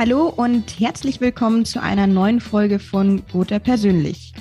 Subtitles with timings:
[0.00, 4.32] Hallo und herzlich willkommen zu einer neuen Folge von Gotha Persönlich,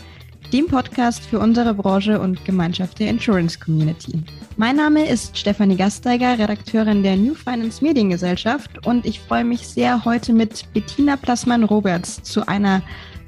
[0.54, 4.24] dem Podcast für unsere Branche und Gemeinschaft der Insurance Community.
[4.56, 10.06] Mein Name ist Stefanie Gasteiger, Redakteurin der New Finance Mediengesellschaft und ich freue mich sehr,
[10.06, 12.82] heute mit Bettina Plassmann-Roberts zu einer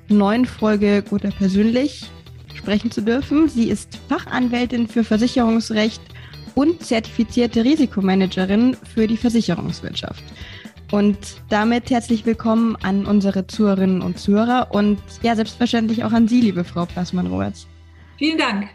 [0.08, 2.10] neuen Folge Gotha Persönlich
[2.54, 3.50] sprechen zu dürfen.
[3.50, 6.02] Sie ist Fachanwältin für Versicherungsrecht
[6.56, 10.24] und zertifizierte Risikomanagerin für die Versicherungswirtschaft.
[10.92, 16.42] Und damit herzlich willkommen an unsere Zuhörerinnen und Zuhörer und ja, selbstverständlich auch an Sie,
[16.42, 17.66] liebe Frau Plassmann-Roberts.
[18.18, 18.68] Vielen Dank.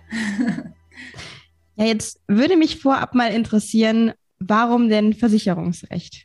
[1.77, 6.25] ja, jetzt würde mich vorab mal interessieren, warum denn Versicherungsrecht?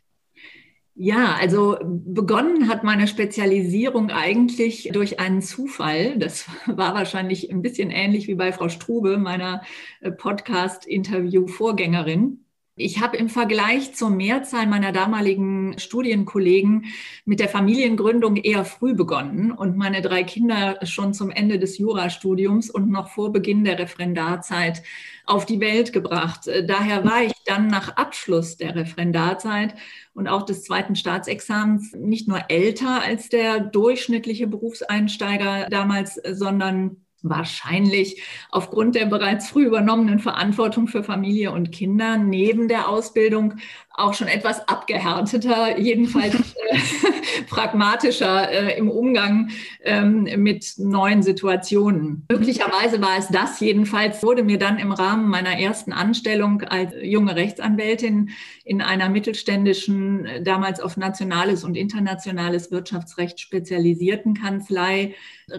[0.94, 6.18] Ja, also begonnen hat meine Spezialisierung eigentlich durch einen Zufall.
[6.18, 9.60] Das war wahrscheinlich ein bisschen ähnlich wie bei Frau Strube, meiner
[10.00, 12.38] äh, Podcast-Interview-Vorgängerin.
[12.74, 16.86] Ich habe im Vergleich zur Mehrzahl meiner damaligen Studienkollegen
[17.26, 22.70] mit der Familiengründung eher früh begonnen und meine drei Kinder schon zum Ende des Jurastudiums
[22.70, 24.82] und noch vor Beginn der Referendarzeit
[25.26, 26.48] auf die Welt gebracht.
[26.66, 29.74] Daher war ich dann nach Abschluss der Referendarzeit
[30.14, 38.22] und auch des zweiten Staatsexamens nicht nur älter als der durchschnittliche Berufseinsteiger damals, sondern wahrscheinlich
[38.50, 43.54] aufgrund der bereits früh übernommenen Verantwortung für Familie und Kinder neben der Ausbildung
[43.94, 46.34] auch schon etwas abgehärteter, jedenfalls
[46.70, 49.50] äh, pragmatischer äh, im Umgang
[49.82, 52.24] ähm, mit neuen Situationen.
[52.30, 57.36] Möglicherweise war es das jedenfalls, wurde mir dann im Rahmen meiner ersten Anstellung als junge
[57.36, 58.30] Rechtsanwältin
[58.64, 65.14] in einer mittelständischen, damals auf nationales und internationales Wirtschaftsrecht spezialisierten Kanzlei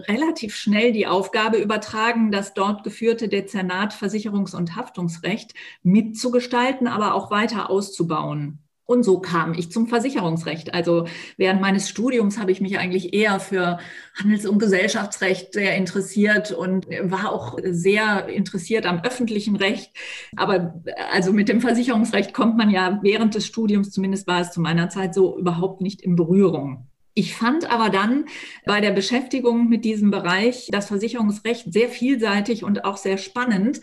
[0.08, 7.30] relativ schnell die Aufgabe übertragen, das dort geführte Dezernat Versicherungs- und Haftungsrecht mitzugestalten, aber auch
[7.30, 8.58] weiter auszubauen.
[8.86, 10.74] Und so kam ich zum Versicherungsrecht.
[10.74, 11.06] Also
[11.38, 13.78] während meines Studiums habe ich mich eigentlich eher für
[14.14, 19.90] Handels- und Gesellschaftsrecht sehr interessiert und war auch sehr interessiert am öffentlichen Recht.
[20.36, 24.60] Aber also mit dem Versicherungsrecht kommt man ja während des Studiums, zumindest war es zu
[24.60, 26.86] meiner Zeit so, überhaupt nicht in Berührung.
[27.14, 28.26] Ich fand aber dann
[28.64, 33.80] bei der Beschäftigung mit diesem Bereich das Versicherungsrecht sehr vielseitig und auch sehr spannend,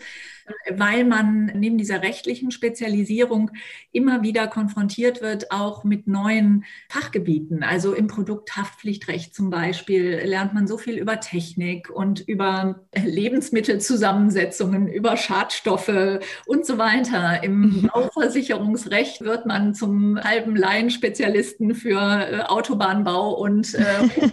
[0.70, 3.50] weil man neben dieser rechtlichen Spezialisierung
[3.92, 7.62] immer wieder konfrontiert wird, auch mit neuen Fachgebieten.
[7.62, 15.16] Also im Produkthaftpflichtrecht zum Beispiel lernt man so viel über Technik und über Lebensmittelzusammensetzungen, über
[15.16, 17.42] Schadstoffe und so weiter.
[17.42, 17.90] Im mhm.
[17.92, 24.30] Bauversicherungsrecht wird man zum halben Laienspezialisten für äh, Autobahnbau und äh,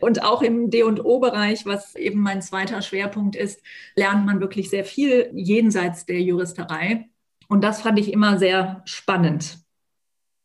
[0.00, 3.62] und auch im D&O-Bereich, was eben mein zweiter Schwerpunkt ist,
[3.94, 7.08] lernt man wirklich sehr viel jenseits der Juristerei.
[7.48, 9.58] Und das fand ich immer sehr spannend.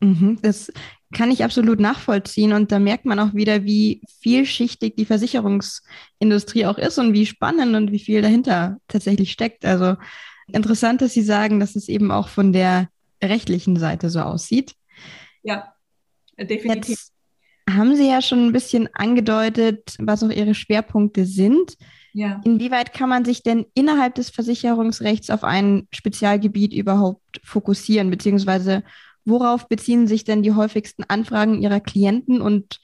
[0.02, 0.72] Mhm, das
[1.14, 2.54] kann ich absolut nachvollziehen.
[2.54, 7.76] Und da merkt man auch wieder, wie vielschichtig die Versicherungsindustrie auch ist und wie spannend
[7.76, 9.66] und wie viel dahinter tatsächlich steckt.
[9.66, 9.96] Also
[10.48, 12.90] interessant, dass Sie sagen, dass es eben auch von der
[13.24, 14.76] rechtlichen Seite so aussieht.
[15.44, 15.74] Ja,
[16.38, 16.90] definitiv.
[16.90, 17.14] Jetzt
[17.70, 21.78] haben Sie ja schon ein bisschen angedeutet, was auch Ihre Schwerpunkte sind.
[22.20, 22.42] Ja.
[22.44, 28.84] Inwieweit kann man sich denn innerhalb des Versicherungsrechts auf ein Spezialgebiet überhaupt fokussieren, beziehungsweise
[29.24, 32.82] worauf beziehen sich denn die häufigsten Anfragen Ihrer Klienten und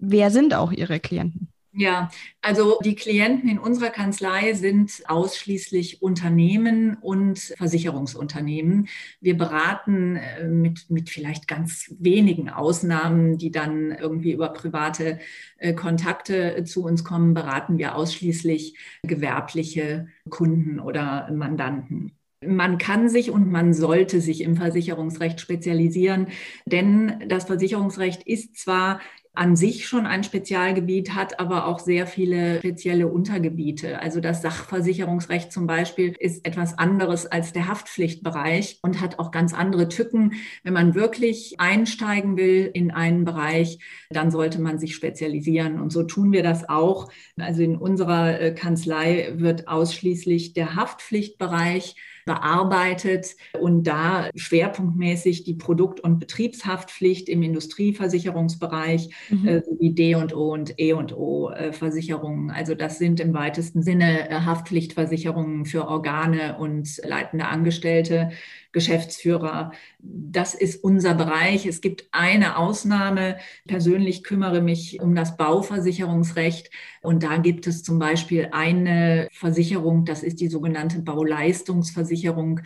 [0.00, 1.52] wer sind auch Ihre Klienten?
[1.72, 8.88] Ja, also die Klienten in unserer Kanzlei sind ausschließlich Unternehmen und Versicherungsunternehmen.
[9.20, 15.18] Wir beraten äh, mit, mit vielleicht ganz wenigen Ausnahmen, die dann irgendwie über private
[15.58, 22.12] äh, Kontakte zu uns kommen, beraten wir ausschließlich gewerbliche Kunden oder Mandanten.
[22.40, 26.28] Man kann sich und man sollte sich im Versicherungsrecht spezialisieren,
[26.66, 29.00] denn das Versicherungsrecht ist zwar
[29.38, 34.00] an sich schon ein Spezialgebiet hat, aber auch sehr viele spezielle Untergebiete.
[34.00, 39.54] Also das Sachversicherungsrecht zum Beispiel ist etwas anderes als der Haftpflichtbereich und hat auch ganz
[39.54, 40.34] andere Tücken.
[40.64, 43.78] Wenn man wirklich einsteigen will in einen Bereich,
[44.10, 45.80] dann sollte man sich spezialisieren.
[45.80, 47.08] Und so tun wir das auch.
[47.36, 51.94] Also in unserer äh, Kanzlei wird ausschließlich der Haftpflichtbereich
[52.28, 59.48] bearbeitet und da schwerpunktmäßig die Produkt- und Betriebshaftpflicht im Industrieversicherungsbereich mhm.
[59.48, 62.50] äh, sowie D und O und E und O äh, Versicherungen.
[62.50, 68.28] Also das sind im weitesten Sinne äh, Haftpflichtversicherungen für Organe und leitende Angestellte.
[68.72, 69.72] Geschäftsführer.
[69.98, 71.66] Das ist unser Bereich.
[71.66, 73.38] Es gibt eine Ausnahme.
[73.66, 76.70] Persönlich kümmere mich um das Bauversicherungsrecht.
[77.00, 82.60] Und da gibt es zum Beispiel eine Versicherung, das ist die sogenannte Bauleistungsversicherung.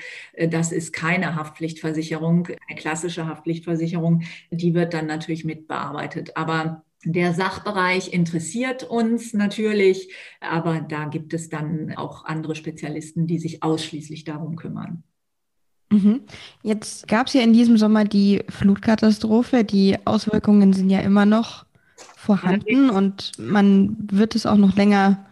[0.49, 4.23] Das ist keine Haftpflichtversicherung, eine klassische Haftpflichtversicherung.
[4.51, 6.37] Die wird dann natürlich mitbearbeitet.
[6.37, 13.39] Aber der Sachbereich interessiert uns natürlich, aber da gibt es dann auch andere Spezialisten, die
[13.39, 15.03] sich ausschließlich darum kümmern.
[15.93, 16.21] Mhm.
[16.63, 19.65] Jetzt gab es ja in diesem Sommer die Flutkatastrophe.
[19.65, 21.67] Die Auswirkungen sind ja immer noch
[22.17, 25.27] vorhanden und man wird es auch noch länger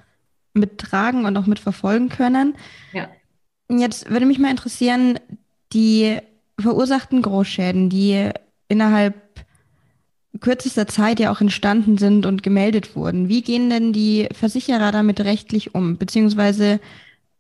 [0.53, 2.55] mittragen und auch mitverfolgen können.
[2.93, 3.09] Ja.
[3.71, 5.19] Jetzt würde mich mal interessieren,
[5.73, 6.19] die
[6.59, 8.31] verursachten Großschäden, die
[8.69, 9.15] innerhalb
[10.41, 13.29] kürzester Zeit ja auch entstanden sind und gemeldet wurden.
[13.29, 15.97] Wie gehen denn die Versicherer damit rechtlich um?
[15.97, 16.81] Beziehungsweise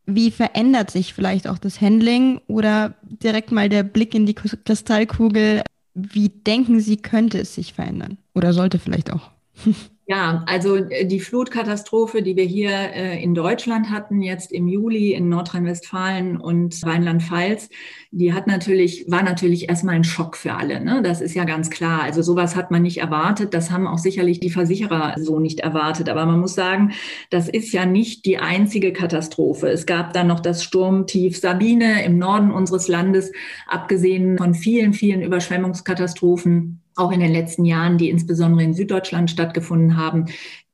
[0.07, 5.63] wie verändert sich vielleicht auch das Handling oder direkt mal der Blick in die Kristallkugel?
[5.95, 8.19] Wie denken Sie, könnte es sich verändern?
[8.35, 9.31] Oder sollte vielleicht auch?
[10.11, 15.13] Ja, also äh, die Flutkatastrophe, die wir hier äh, in Deutschland hatten, jetzt im Juli
[15.13, 17.69] in Nordrhein-Westfalen und Rheinland-Pfalz,
[18.11, 20.81] die hat natürlich, war natürlich erstmal ein Schock für alle.
[20.81, 21.01] Ne?
[21.05, 22.03] Das ist ja ganz klar.
[22.03, 23.55] Also sowas hat man nicht erwartet.
[23.55, 26.09] Das haben auch sicherlich die Versicherer so nicht erwartet.
[26.09, 26.91] Aber man muss sagen,
[27.31, 29.69] das ist ja nicht die einzige Katastrophe.
[29.69, 33.31] Es gab dann noch das Sturmtief Sabine im Norden unseres Landes,
[33.69, 39.97] abgesehen von vielen, vielen Überschwemmungskatastrophen auch in den letzten Jahren, die insbesondere in Süddeutschland stattgefunden
[39.97, 40.27] haben,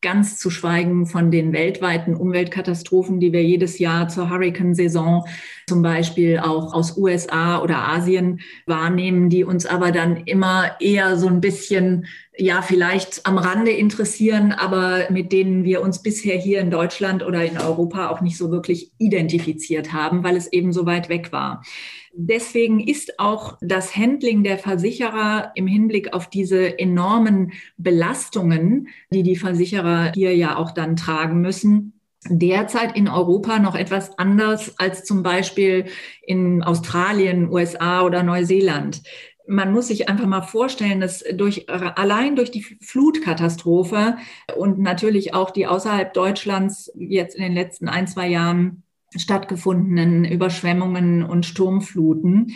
[0.02, 5.26] ganz zu schweigen von den weltweiten Umweltkatastrophen, die wir jedes Jahr zur Hurricane-Saison
[5.68, 11.26] zum Beispiel auch aus USA oder Asien wahrnehmen, die uns aber dann immer eher so
[11.26, 16.70] ein bisschen, ja, vielleicht am Rande interessieren, aber mit denen wir uns bisher hier in
[16.70, 21.08] Deutschland oder in Europa auch nicht so wirklich identifiziert haben, weil es eben so weit
[21.08, 21.62] weg war.
[22.18, 29.36] Deswegen ist auch das Handling der Versicherer im Hinblick auf diese enormen Belastungen, die die
[29.36, 35.22] Versicherer hier ja auch dann tragen müssen, derzeit in Europa noch etwas anders als zum
[35.22, 35.84] Beispiel
[36.22, 39.02] in Australien, USA oder Neuseeland.
[39.46, 44.16] Man muss sich einfach mal vorstellen, dass durch, allein durch die Flutkatastrophe
[44.56, 51.22] und natürlich auch die außerhalb Deutschlands jetzt in den letzten ein, zwei Jahren stattgefundenen Überschwemmungen
[51.22, 52.52] und Sturmfluten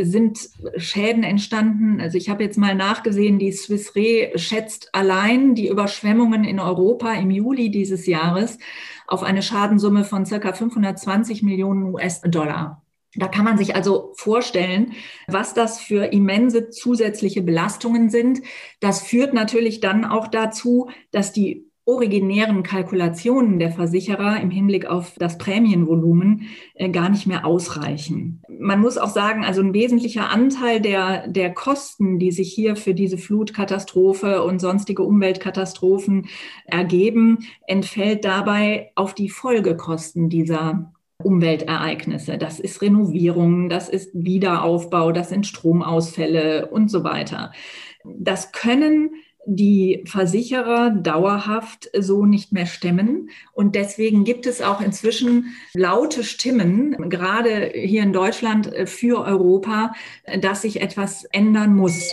[0.00, 2.00] sind Schäden entstanden.
[2.00, 7.12] Also ich habe jetzt mal nachgesehen, die Swiss Re schätzt allein die Überschwemmungen in Europa
[7.14, 8.58] im Juli dieses Jahres
[9.06, 12.82] auf eine Schadensumme von circa 520 Millionen US-Dollar.
[13.16, 14.92] Da kann man sich also vorstellen,
[15.26, 18.40] was das für immense zusätzliche Belastungen sind.
[18.78, 25.14] Das führt natürlich dann auch dazu, dass die originären Kalkulationen der Versicherer im Hinblick auf
[25.18, 26.42] das Prämienvolumen
[26.74, 28.42] äh, gar nicht mehr ausreichen.
[28.48, 32.94] Man muss auch sagen, also ein wesentlicher Anteil der, der Kosten, die sich hier für
[32.94, 36.28] diese Flutkatastrophe und sonstige Umweltkatastrophen
[36.64, 40.92] ergeben, entfällt dabei auf die Folgekosten dieser
[41.22, 42.38] Umweltereignisse.
[42.38, 47.52] Das ist Renovierung, das ist Wiederaufbau, das sind Stromausfälle und so weiter.
[48.04, 49.10] Das können
[49.46, 53.30] die Versicherer dauerhaft so nicht mehr stemmen.
[53.52, 59.92] Und deswegen gibt es auch inzwischen laute Stimmen, gerade hier in Deutschland äh, für Europa,
[60.24, 62.10] äh, dass sich etwas ändern muss.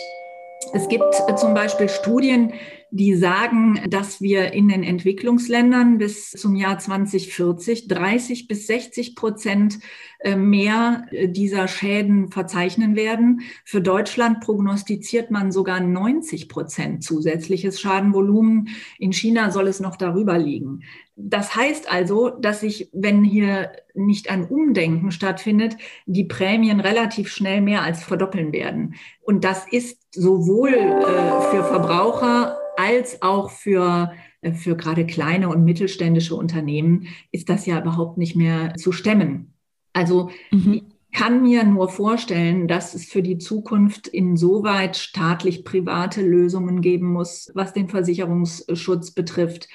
[0.74, 2.54] Es gibt äh, zum Beispiel Studien,
[2.92, 9.80] die sagen, dass wir in den Entwicklungsländern bis zum Jahr 2040 30 bis 60 Prozent
[10.20, 13.42] äh, mehr äh, dieser Schäden verzeichnen werden.
[13.66, 18.70] Für Deutschland prognostiziert man sogar 90 Prozent zusätzliches Schadenvolumen.
[19.00, 20.84] In China soll es noch darüber liegen.
[21.16, 25.76] Das heißt also, dass sich, wenn hier nicht ein Umdenken stattfindet,
[26.06, 28.96] die Prämien relativ schnell mehr als verdoppeln werden.
[29.22, 32.57] Und das ist sowohl äh, für Verbraucher
[32.88, 38.36] als auch für, äh, für gerade kleine und mittelständische Unternehmen ist das ja überhaupt nicht
[38.36, 39.54] mehr zu stemmen.
[39.94, 40.74] Also mhm.
[40.74, 47.52] ich kann mir nur vorstellen, dass es für die Zukunft insoweit staatlich-private Lösungen geben muss,
[47.56, 49.68] was den Versicherungsschutz betrifft.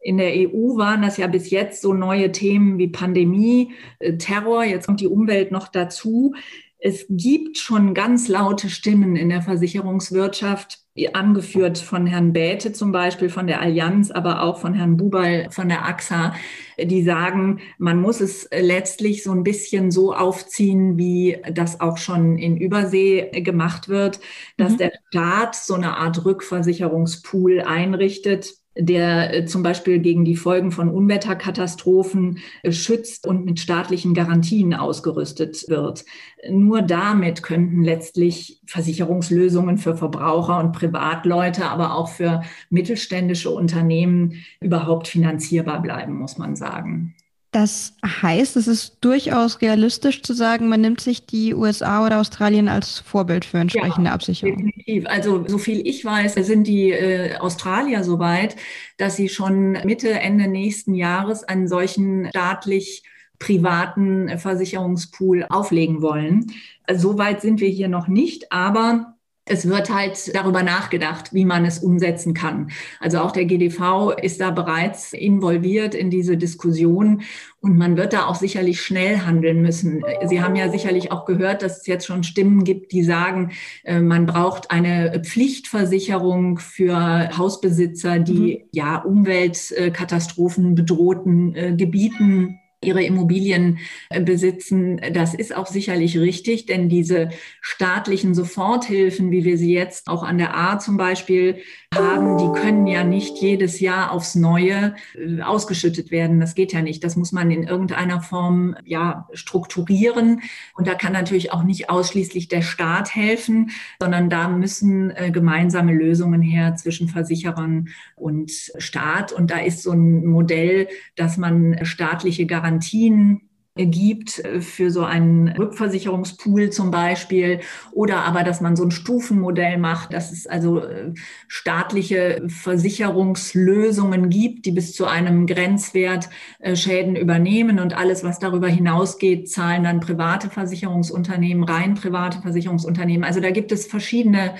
[0.00, 4.64] In der EU waren das ja bis jetzt so neue Themen wie Pandemie, äh, Terror,
[4.64, 6.34] jetzt kommt die Umwelt noch dazu.
[6.78, 10.81] Es gibt schon ganz laute Stimmen in der Versicherungswirtschaft,
[11.12, 15.68] angeführt von Herrn Bäte zum Beispiel von der Allianz, aber auch von Herrn Bubal von
[15.68, 16.34] der AXA,
[16.78, 22.36] die sagen, man muss es letztlich so ein bisschen so aufziehen, wie das auch schon
[22.36, 24.20] in Übersee gemacht wird,
[24.58, 24.78] dass mhm.
[24.78, 30.88] der Staat so eine Art Rückversicherungspool einrichtet der äh, zum Beispiel gegen die Folgen von
[30.88, 36.04] Unwetterkatastrophen äh, schützt und mit staatlichen Garantien ausgerüstet wird.
[36.48, 45.08] Nur damit könnten letztlich Versicherungslösungen für Verbraucher und Privatleute, aber auch für mittelständische Unternehmen überhaupt
[45.08, 47.14] finanzierbar bleiben, muss man sagen.
[47.52, 52.66] Das heißt, es ist durchaus realistisch zu sagen, man nimmt sich die USA oder Australien
[52.66, 54.56] als Vorbild für entsprechende ja, Absicherung.
[54.56, 55.04] Definitiv.
[55.06, 58.56] Also so viel ich weiß, sind die äh, Australier so weit,
[58.96, 63.02] dass sie schon Mitte, Ende nächsten Jahres einen solchen staatlich
[63.38, 66.52] privaten Versicherungspool auflegen wollen.
[66.90, 71.64] So weit sind wir hier noch nicht, aber es wird halt darüber nachgedacht, wie man
[71.64, 72.70] es umsetzen kann.
[73.00, 77.22] Also auch der GDV ist da bereits involviert in diese Diskussion
[77.60, 80.04] und man wird da auch sicherlich schnell handeln müssen.
[80.26, 83.52] Sie haben ja sicherlich auch gehört, dass es jetzt schon Stimmen gibt, die sagen,
[83.84, 88.68] äh, man braucht eine Pflichtversicherung für Hausbesitzer, die mhm.
[88.72, 93.78] ja Umweltkatastrophen bedrohten äh, Gebieten ihre Immobilien
[94.10, 95.00] äh, besitzen.
[95.12, 100.38] Das ist auch sicherlich richtig, denn diese staatlichen Soforthilfen, wie wir sie jetzt auch an
[100.38, 101.58] der A zum Beispiel
[101.94, 106.40] haben, die können ja nicht jedes Jahr aufs Neue äh, ausgeschüttet werden.
[106.40, 107.04] Das geht ja nicht.
[107.04, 110.40] Das muss man in irgendeiner Form ja strukturieren.
[110.74, 113.70] Und da kann natürlich auch nicht ausschließlich der Staat helfen,
[114.00, 119.32] sondern da müssen äh, gemeinsame Lösungen her zwischen Versicherern und Staat.
[119.32, 123.42] Und da ist so ein Modell, dass man staatliche Garantien Garantien
[123.74, 127.60] gibt äh, für so einen Rückversicherungspool zum Beispiel
[127.92, 131.14] oder aber, dass man so ein Stufenmodell macht, dass es also äh,
[131.48, 138.68] staatliche Versicherungslösungen gibt, die bis zu einem Grenzwert äh, Schäden übernehmen und alles, was darüber
[138.68, 143.24] hinausgeht, zahlen dann private Versicherungsunternehmen, rein private Versicherungsunternehmen.
[143.24, 144.54] Also da gibt es verschiedene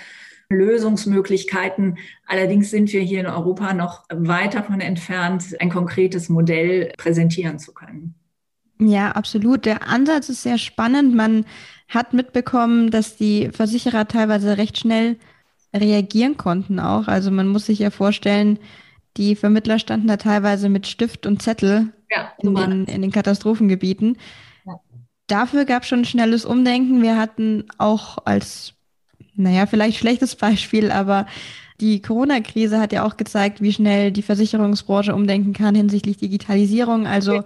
[0.52, 1.98] Lösungsmöglichkeiten.
[2.26, 7.72] Allerdings sind wir hier in Europa noch weit davon entfernt, ein konkretes Modell präsentieren zu
[7.72, 8.14] können.
[8.78, 9.64] Ja, absolut.
[9.64, 11.14] Der Ansatz ist sehr spannend.
[11.14, 11.44] Man
[11.88, 15.16] hat mitbekommen, dass die Versicherer teilweise recht schnell
[15.74, 17.08] reagieren konnten auch.
[17.08, 18.58] Also man muss sich ja vorstellen,
[19.16, 24.18] die Vermittler standen da teilweise mit Stift und Zettel ja, in, den, in, den, Katastrophengebieten.
[24.64, 24.80] Ja.
[25.26, 27.02] Dafür gab es schon ein schnelles Umdenken.
[27.02, 28.74] Wir hatten auch als
[29.34, 31.26] naja, vielleicht schlechtes Beispiel, aber
[31.80, 37.06] die Corona-Krise hat ja auch gezeigt, wie schnell die Versicherungsbranche umdenken kann hinsichtlich Digitalisierung.
[37.06, 37.42] Also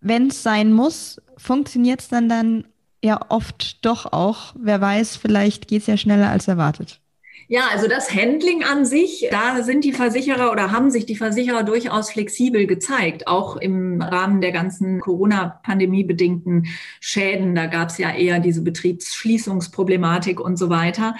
[0.00, 2.64] wenn es sein muss, funktioniert es dann dann
[3.04, 4.54] ja oft doch auch.
[4.58, 7.00] Wer weiß, vielleicht geht es ja schneller als erwartet.
[7.48, 11.62] Ja, also das Handling an sich, da sind die Versicherer oder haben sich die Versicherer
[11.62, 16.66] durchaus flexibel gezeigt, auch im Rahmen der ganzen Corona-Pandemie bedingten
[16.98, 17.54] Schäden.
[17.54, 21.14] Da gab es ja eher diese Betriebsschließungsproblematik und so weiter.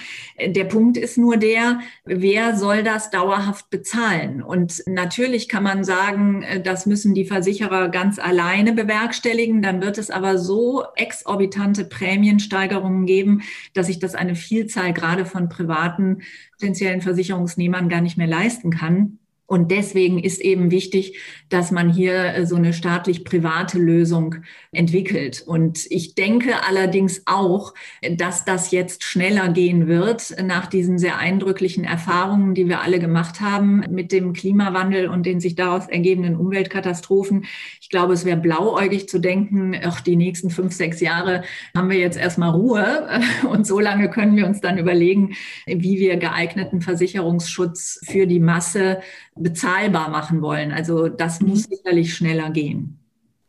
[0.45, 4.43] Der Punkt ist nur der, wer soll das dauerhaft bezahlen?
[4.43, 9.63] Und natürlich kann man sagen, das müssen die Versicherer ganz alleine bewerkstelligen.
[9.63, 13.43] Dann wird es aber so exorbitante Prämiensteigerungen geben,
[13.75, 16.16] dass sich das eine Vielzahl gerade von privaten
[16.53, 19.19] potenziellen Versicherungsnehmern gar nicht mehr leisten kann.
[19.47, 21.19] Und deswegen ist eben wichtig,
[21.49, 24.37] dass man hier äh, so eine staatlich-private Lösung
[24.73, 25.43] entwickelt.
[25.47, 27.73] Und ich denke allerdings auch,
[28.17, 33.41] dass das jetzt schneller gehen wird nach diesen sehr eindrücklichen Erfahrungen, die wir alle gemacht
[33.41, 37.45] haben mit dem Klimawandel und den sich daraus ergebenden Umweltkatastrophen.
[37.87, 41.97] Ich glaube, es wäre blauäugig zu denken, ach, die nächsten fünf, sechs Jahre haben wir
[41.97, 43.09] jetzt erstmal Ruhe.
[43.49, 49.03] Und so lange können wir uns dann überlegen, wie wir geeigneten Versicherungsschutz für die Masse
[49.37, 50.73] bezahlbar machen wollen.
[50.73, 51.51] Also das mhm.
[51.51, 52.99] muss sicherlich schneller gehen.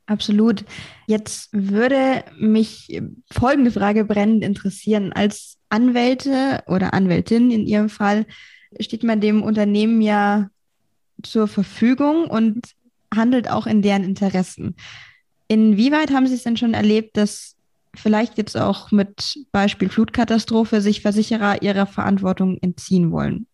[0.05, 0.65] Absolut.
[1.07, 3.01] Jetzt würde mich
[3.31, 5.13] folgende Frage brennend interessieren.
[5.13, 8.27] Als Anwälte oder Anwältin in Ihrem Fall
[8.79, 10.51] steht man dem Unternehmen ja
[11.23, 12.76] zur Verfügung und
[13.17, 14.75] handelt auch in deren Interessen.
[15.47, 17.55] Inwieweit haben Sie es denn schon erlebt, dass
[17.95, 23.47] vielleicht jetzt auch mit Beispiel Flutkatastrophe sich Versicherer ihrer Verantwortung entziehen wollen?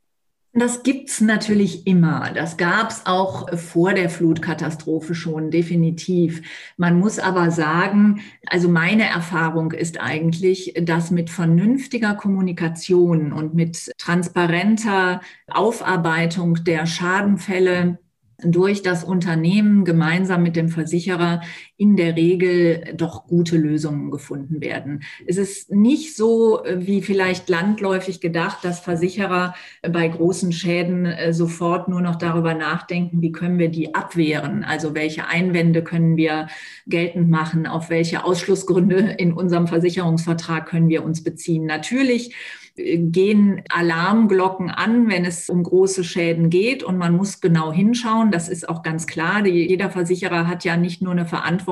[0.56, 2.32] Das gibt's natürlich immer.
[2.32, 6.44] Das gab's auch vor der Flutkatastrophe schon, definitiv.
[6.78, 13.92] Man muss aber sagen, also meine Erfahrung ist eigentlich, dass mit vernünftiger Kommunikation und mit
[13.98, 17.98] transparenter Aufarbeitung der Schadenfälle
[18.46, 21.42] durch das Unternehmen gemeinsam mit dem Versicherer
[21.78, 25.04] in der Regel doch gute Lösungen gefunden werden.
[25.26, 31.34] Es ist nicht so äh, wie vielleicht landläufig gedacht, dass Versicherer bei großen Schäden äh,
[31.34, 36.48] sofort nur noch darüber nachdenken, wie können wir die abwehren, also welche Einwände können wir
[36.86, 41.66] geltend machen, auf welche Ausschlussgründe in unserem Versicherungsvertrag können wir uns beziehen.
[41.66, 42.36] Natürlich
[42.76, 48.32] gehen Alarmglocken an, wenn es um große Schäden geht und man muss genau hinschauen.
[48.32, 49.46] Das ist auch ganz klar.
[49.46, 51.63] jeder Versicherer hat ja nicht nur eine Verantwortung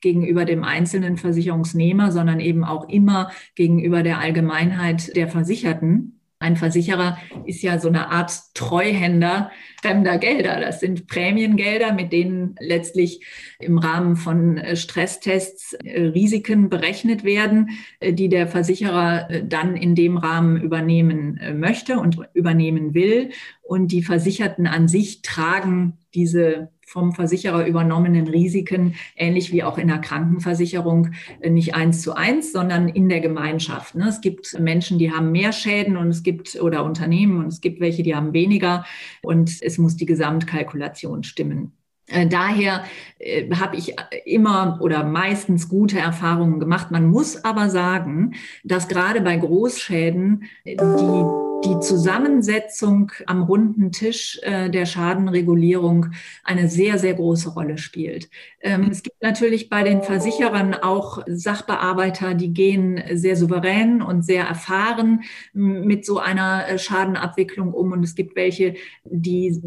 [0.00, 6.14] gegenüber dem einzelnen Versicherungsnehmer, sondern eben auch immer gegenüber der Allgemeinheit der Versicherten.
[6.44, 7.16] Ein Versicherer
[7.46, 9.50] ist ja so eine Art Treuhänder
[9.80, 10.60] fremder Gelder.
[10.60, 13.24] Das sind Prämiengelder, mit denen letztlich
[13.60, 19.94] im Rahmen von äh, Stresstests äh, Risiken berechnet werden, äh, die der Versicherer dann in
[19.94, 23.30] dem Rahmen übernehmen möchte und übernehmen will.
[23.62, 29.88] Und die Versicherten an sich tragen diese vom Versicherer übernommenen Risiken, ähnlich wie auch in
[29.88, 31.10] der Krankenversicherung,
[31.40, 33.94] äh, nicht eins zu eins, sondern in der Gemeinschaft.
[33.94, 34.08] Ne?
[34.08, 37.80] Es gibt Menschen, die haben mehr Schäden und es gibt oder Unternehmen und es gibt
[37.80, 38.84] welche, die haben weniger
[39.22, 41.72] und es muss die Gesamtkalkulation stimmen.
[42.14, 42.84] Äh, daher
[43.18, 43.94] äh, habe ich
[44.24, 46.90] immer oder meistens gute Erfahrungen gemacht.
[46.90, 54.68] Man muss aber sagen, dass gerade bei Großschäden die die Zusammensetzung am runden Tisch äh,
[54.70, 56.08] der Schadenregulierung
[56.42, 58.28] eine sehr, sehr große Rolle spielt.
[58.60, 64.44] Ähm, es gibt natürlich bei den Versicherern auch Sachbearbeiter, die gehen sehr souverän und sehr
[64.44, 67.92] erfahren mit so einer äh, Schadenabwicklung um.
[67.92, 69.62] Und es gibt welche, die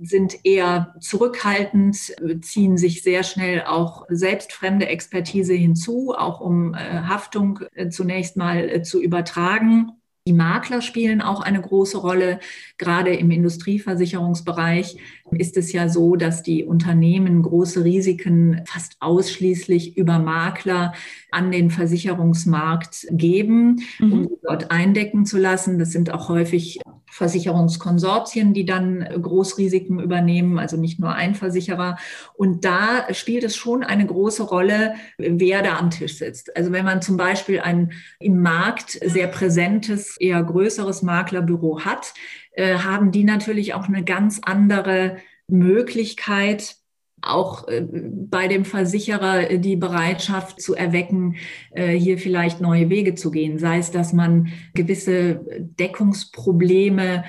[0.00, 1.96] sind eher zurückhaltend,
[2.42, 8.36] ziehen sich sehr schnell auch selbst fremde Expertise hinzu, auch um äh, Haftung äh, zunächst
[8.36, 9.92] mal äh, zu übertragen.
[10.26, 12.40] Die Makler spielen auch eine große Rolle.
[12.78, 14.96] Gerade im Industrieversicherungsbereich
[15.32, 20.92] ist es ja so, dass die Unternehmen große Risiken fast ausschließlich über Makler
[21.30, 24.28] an den Versicherungsmarkt geben, um mhm.
[24.28, 25.78] sie dort eindecken zu lassen.
[25.78, 26.78] Das sind auch häufig
[27.16, 31.96] Versicherungskonsortien, die dann Großrisiken übernehmen, also nicht nur ein Versicherer.
[32.34, 36.54] Und da spielt es schon eine große Rolle, wer da am Tisch sitzt.
[36.56, 42.12] Also wenn man zum Beispiel ein im Markt sehr präsentes, eher größeres Maklerbüro hat,
[42.56, 46.76] äh, haben die natürlich auch eine ganz andere Möglichkeit,
[47.20, 51.36] auch äh, bei dem Versicherer äh, die Bereitschaft zu erwecken,
[51.74, 53.58] hier vielleicht neue Wege zu gehen.
[53.58, 55.44] Sei es, dass man gewisse
[55.78, 57.24] Deckungsprobleme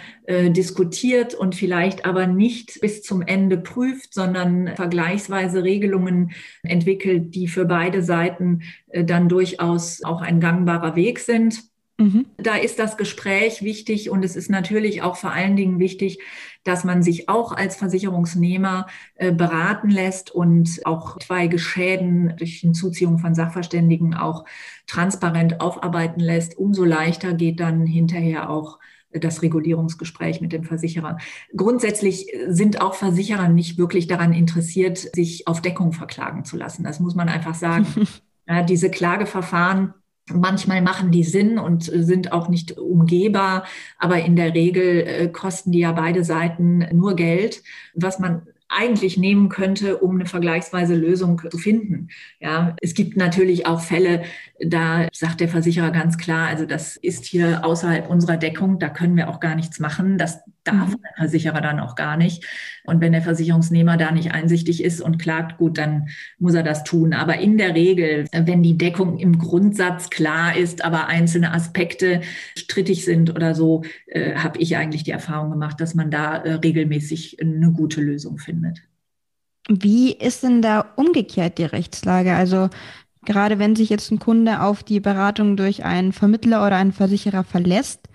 [0.49, 6.31] diskutiert und vielleicht aber nicht bis zum Ende prüft, sondern vergleichsweise Regelungen
[6.63, 11.63] entwickelt, die für beide Seiten dann durchaus auch ein gangbarer Weg sind.
[11.97, 12.27] Mhm.
[12.37, 16.19] Da ist das Gespräch wichtig und es ist natürlich auch vor allen Dingen wichtig,
[16.63, 23.17] dass man sich auch als Versicherungsnehmer äh, beraten lässt und auch zwei Geschäden durch Hinzuziehung
[23.17, 24.45] von Sachverständigen auch
[24.85, 26.57] transparent aufarbeiten lässt.
[26.57, 28.79] Umso leichter geht dann hinterher auch
[29.11, 31.17] das Regulierungsgespräch mit dem Versicherer.
[31.55, 36.83] Grundsätzlich sind auch Versicherer nicht wirklich daran interessiert, sich auf Deckung verklagen zu lassen.
[36.83, 37.87] Das muss man einfach sagen.
[38.47, 39.93] ja, diese Klageverfahren
[40.29, 43.65] Manchmal machen die Sinn und sind auch nicht umgehbar,
[43.97, 47.63] aber in der Regel äh, kosten die ja beide Seiten nur Geld,
[47.93, 52.09] was man eigentlich nehmen könnte, um eine vergleichsweise Lösung zu finden.
[52.39, 54.23] Ja, es gibt natürlich auch Fälle,
[54.59, 59.15] da sagt der Versicherer ganz klar, also das ist hier außerhalb unserer Deckung, da können
[59.15, 60.17] wir auch gar nichts machen.
[60.17, 61.01] Das darf mhm.
[61.03, 62.45] der Versicherer dann auch gar nicht.
[62.83, 66.83] Und wenn der Versicherungsnehmer da nicht einsichtig ist und klagt, gut, dann muss er das
[66.83, 67.13] tun.
[67.13, 72.21] Aber in der Regel, wenn die Deckung im Grundsatz klar ist, aber einzelne Aspekte
[72.57, 76.53] strittig sind oder so, äh, habe ich eigentlich die Erfahrung gemacht, dass man da äh,
[76.53, 78.81] regelmäßig eine gute Lösung findet.
[79.69, 82.33] Wie ist denn da umgekehrt die Rechtslage?
[82.33, 82.69] Also
[83.25, 87.43] gerade wenn sich jetzt ein Kunde auf die Beratung durch einen Vermittler oder einen Versicherer
[87.43, 88.07] verlässt,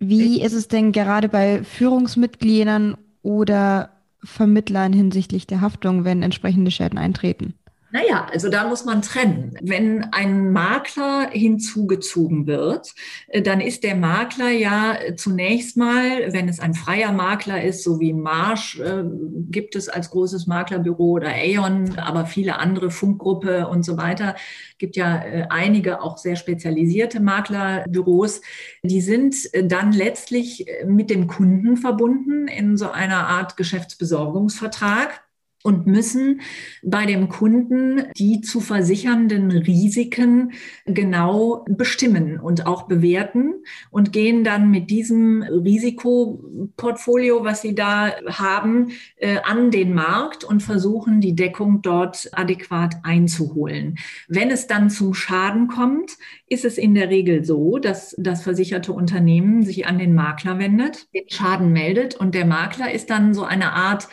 [0.00, 3.90] wie ist es denn gerade bei Führungsmitgliedern oder
[4.24, 7.54] Vermittlern hinsichtlich der Haftung, wenn entsprechende Schäden eintreten?
[7.92, 9.58] Naja, also da muss man trennen.
[9.60, 12.94] Wenn ein Makler hinzugezogen wird,
[13.28, 17.98] äh, dann ist der Makler ja zunächst mal, wenn es ein freier Makler ist, so
[17.98, 19.02] wie Marsch äh,
[19.50, 24.36] gibt es als großes Maklerbüro oder Aeon, aber viele andere Funkgruppe und so weiter,
[24.78, 28.40] gibt ja äh, einige auch sehr spezialisierte Maklerbüros,
[28.84, 35.22] die sind äh, dann letztlich äh, mit dem Kunden verbunden in so einer Art Geschäftsbesorgungsvertrag
[35.62, 36.40] und müssen
[36.82, 40.52] bei dem Kunden die zu versichernden Risiken
[40.86, 43.54] genau bestimmen und auch bewerten
[43.90, 50.62] und gehen dann mit diesem Risikoportfolio, was sie da haben, äh, an den Markt und
[50.62, 53.98] versuchen, die Deckung dort adäquat einzuholen.
[54.28, 56.16] Wenn es dann zum Schaden kommt,
[56.48, 61.12] ist es in der Regel so, dass das versicherte Unternehmen sich an den Makler wendet,
[61.14, 64.08] den Schaden meldet und der Makler ist dann so eine Art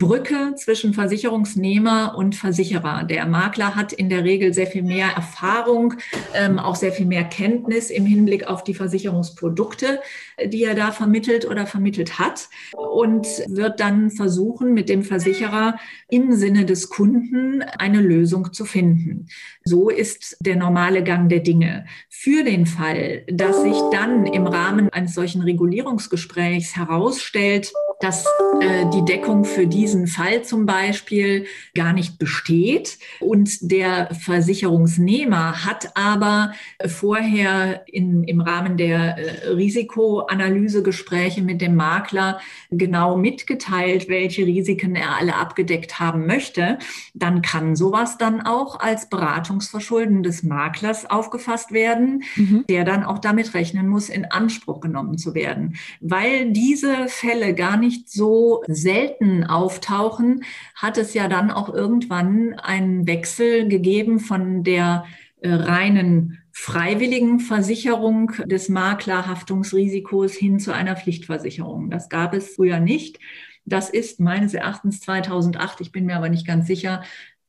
[0.00, 3.04] Brücke zwischen Versicherungsnehmer und Versicherer.
[3.04, 5.94] Der Makler hat in der Regel sehr viel mehr Erfahrung,
[6.34, 10.00] ähm, auch sehr viel mehr Kenntnis im Hinblick auf die Versicherungsprodukte,
[10.44, 16.32] die er da vermittelt oder vermittelt hat und wird dann versuchen, mit dem Versicherer im
[16.32, 19.28] Sinne des Kunden eine Lösung zu finden.
[19.64, 21.84] So ist der normale Gang der Dinge.
[22.08, 28.24] Für den Fall, dass sich dann im Rahmen eines solchen Regulierungsgesprächs herausstellt, dass
[28.60, 32.98] äh, die Deckung für diesen Fall zum Beispiel gar nicht besteht.
[33.20, 36.52] Und der Versicherungsnehmer hat aber
[36.86, 45.16] vorher in, im Rahmen der äh, Risikoanalysegespräche mit dem Makler genau mitgeteilt, welche Risiken er
[45.18, 46.78] alle abgedeckt haben möchte,
[47.14, 52.64] dann kann sowas dann auch als Beratungsverschulden des Maklers aufgefasst werden, mhm.
[52.68, 57.76] der dann auch damit rechnen muss, in Anspruch genommen zu werden, weil diese Fälle gar
[57.76, 60.44] nicht nicht so selten auftauchen,
[60.76, 65.04] hat es ja dann auch irgendwann einen Wechsel gegeben von der
[65.40, 71.90] äh, reinen freiwilligen Versicherung des Maklerhaftungsrisikos hin zu einer Pflichtversicherung.
[71.90, 73.18] Das gab es früher nicht.
[73.64, 77.02] Das ist meines Erachtens 2008, ich bin mir aber nicht ganz sicher,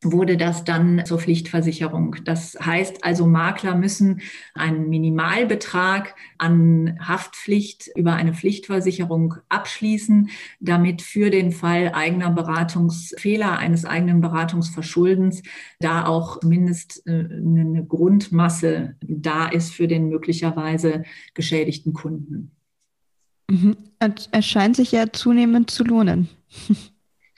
[0.04, 2.16] wurde das dann zur Pflichtversicherung.
[2.26, 4.22] Das heißt also, Makler müssen
[4.56, 13.86] einen Minimalbetrag an Haftpflicht über eine Pflichtversicherung abschließen, damit für den Fall eigener Beratungsfehler, eines
[13.86, 15.44] eigenen Beratungsverschuldens,
[15.80, 21.04] da auch zumindest äh, eine Grundmasse da ist für den möglicherweise
[21.36, 22.52] geschädigten Kunden.
[23.50, 23.78] Mhm.
[24.32, 26.30] Es scheint sich ja zunehmend zu lohnen.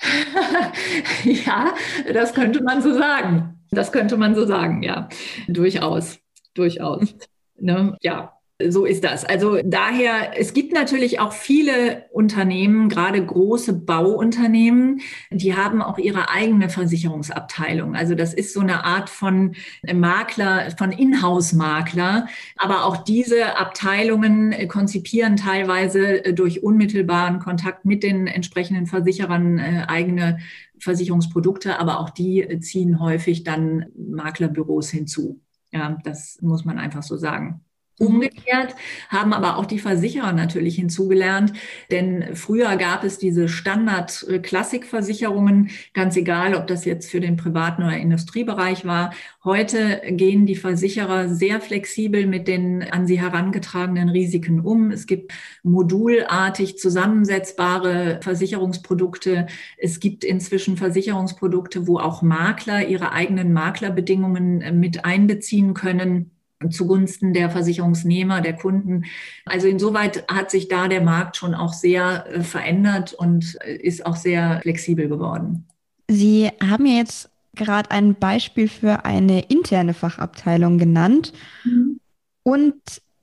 [1.23, 1.73] ja,
[2.11, 3.59] das könnte man so sagen.
[3.71, 5.09] Das könnte man so sagen, ja.
[5.47, 6.19] Durchaus.
[6.53, 7.15] Durchaus.
[7.59, 7.97] Ne?
[8.01, 9.25] Ja so ist das.
[9.25, 16.29] Also daher, es gibt natürlich auch viele Unternehmen, gerade große Bauunternehmen, die haben auch ihre
[16.29, 17.95] eigene Versicherungsabteilung.
[17.95, 19.55] Also das ist so eine Art von
[19.91, 22.27] Makler, von Inhouse-Makler.
[22.57, 30.39] Aber auch diese Abteilungen konzipieren teilweise durch unmittelbaren Kontakt mit den entsprechenden Versicherern äh, eigene
[30.79, 35.41] Versicherungsprodukte, aber auch die ziehen häufig dann Maklerbüros hinzu.
[35.71, 37.63] Ja, das muss man einfach so sagen.
[37.99, 38.75] Umgekehrt
[39.09, 41.53] haben aber auch die Versicherer natürlich hinzugelernt,
[41.91, 47.95] denn früher gab es diese Standard-Klassikversicherungen, ganz egal, ob das jetzt für den privaten oder
[47.95, 49.13] Industriebereich war.
[49.43, 54.89] Heute gehen die Versicherer sehr flexibel mit den an sie herangetragenen Risiken um.
[54.89, 59.45] Es gibt modulartig zusammensetzbare Versicherungsprodukte.
[59.77, 66.31] Es gibt inzwischen Versicherungsprodukte, wo auch Makler ihre eigenen Maklerbedingungen mit einbeziehen können
[66.69, 69.05] zugunsten der Versicherungsnehmer, der Kunden.
[69.45, 74.05] Also insoweit hat sich da der Markt schon auch sehr äh, verändert und äh, ist
[74.05, 75.67] auch sehr flexibel geworden.
[76.09, 81.33] Sie haben ja jetzt gerade ein Beispiel für eine interne Fachabteilung genannt.
[81.63, 81.99] Mhm.
[82.43, 82.75] Und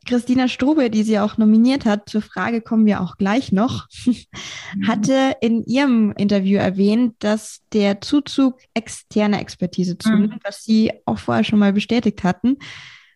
[0.06, 3.86] Christina Strube, die sie auch nominiert hat, zur Frage kommen wir auch gleich noch,
[4.86, 10.40] hatte in ihrem Interview erwähnt, dass der Zuzug externer Expertise zunimmt, mhm.
[10.42, 12.56] was sie auch vorher schon mal bestätigt hatten.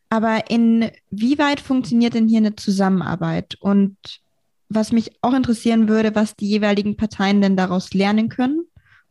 [0.08, 3.56] Aber inwieweit funktioniert denn hier eine Zusammenarbeit?
[3.60, 3.96] Und
[4.68, 8.66] was mich auch interessieren würde, was die jeweiligen Parteien denn daraus lernen können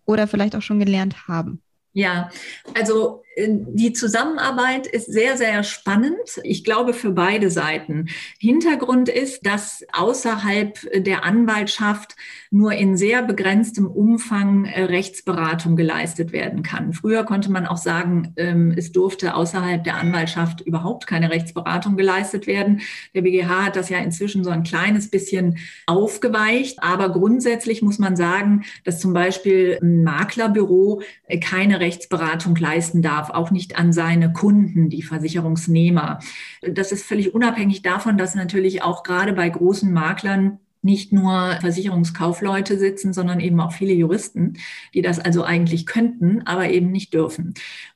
[0.06, 1.62] oder vielleicht auch schon gelernt haben.
[1.94, 2.30] Ja,
[2.74, 6.40] also die Zusammenarbeit ist sehr, sehr spannend.
[6.44, 8.08] Ich glaube für beide Seiten.
[8.40, 12.16] Hintergrund ist, dass außerhalb der Anwaltschaft
[12.52, 16.94] nur in sehr begrenztem Umfang äh, Rechtsberatung geleistet werden kann.
[16.94, 22.46] Früher konnte man auch sagen, ähm, es durfte außerhalb der Anwaltschaft überhaupt keine Rechtsberatung geleistet
[22.46, 22.82] werden.
[23.16, 26.84] Der BGH hat das ja inzwischen so ein kleines bisschen aufgeweicht.
[26.84, 33.23] Aber grundsätzlich muss man sagen, dass zum Beispiel ein Maklerbüro äh, keine Rechtsberatung leisten darf
[33.24, 36.20] darf, auch nicht an seine Kunden, die Versicherungsnehmer.
[36.62, 42.78] Das ist völlig unabhängig davon, dass natürlich auch gerade bei großen Maklern nicht nur Versicherungskaufleute
[42.78, 44.58] sitzen, sondern eben auch viele Juristen,
[44.94, 47.54] die das also eigentlich könnten, aber eben nicht dürfen.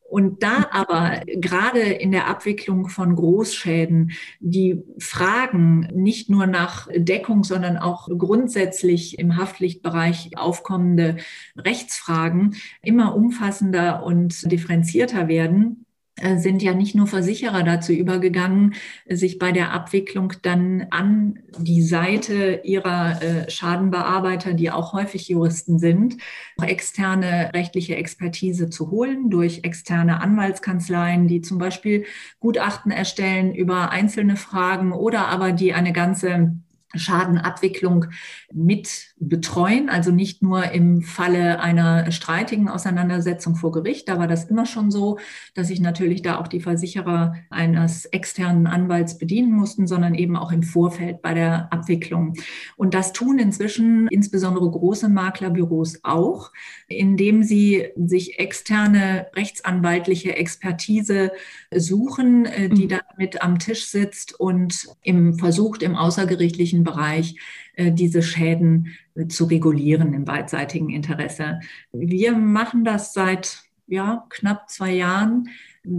[0.10, 7.44] Und da aber gerade in der Abwicklung von Großschäden die Fragen nicht nur nach Deckung,
[7.44, 11.18] sondern auch grundsätzlich im Haftpflichtbereich aufkommende
[11.58, 15.86] Rechtsfragen immer umfassender und differenzierter werden,
[16.38, 18.74] sind ja nicht nur Versicherer dazu übergegangen,
[19.08, 25.78] sich bei der Abwicklung dann an die Seite ihrer äh, Schadenbearbeiter, die auch häufig Juristen
[25.78, 26.18] sind,
[26.62, 32.06] externe rechtliche Expertise zu holen durch externe Anwaltskanzleien, die zum Beispiel
[32.40, 36.58] Gutachten erstellen über einzelne Fragen oder aber die eine ganze
[36.96, 38.06] Schadenabwicklung
[38.54, 44.08] mit betreuen, also nicht nur im Falle einer streitigen Auseinandersetzung vor Gericht.
[44.08, 45.20] Da war das immer schon so,
[45.54, 50.52] dass sich natürlich da auch die Versicherer eines externen Anwalts bedienen mussten, sondern eben auch
[50.52, 52.36] im Vorfeld bei der Abwicklung.
[52.78, 56.52] Und das tun inzwischen insbesondere große Maklerbüros auch,
[56.88, 61.32] indem sie sich externe rechtsanwaltliche Expertise
[61.76, 62.90] suchen, äh, die mhm.
[62.90, 67.36] da mit am Tisch sitzt und im versucht im außergerichtlichen Bereich
[67.74, 71.60] äh, diese Schäden äh, zu regulieren im beidseitigen Interesse.
[71.92, 75.50] Wir machen das seit ja, knapp zwei Jahren